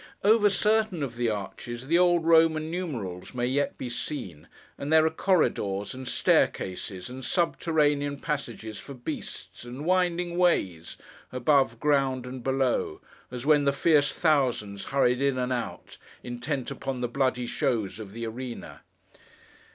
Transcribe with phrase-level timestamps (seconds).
[0.23, 5.05] Over certain of the arches, the old Roman numerals may yet be seen; and there
[5.05, 10.97] are corridors, and staircases, and subterranean passages for beasts, and winding ways,
[11.31, 17.01] above ground and below, as when the fierce thousands hurried in and out, intent upon
[17.01, 18.81] the bloody shows of the arena.